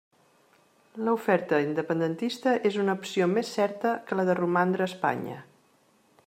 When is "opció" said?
3.01-3.29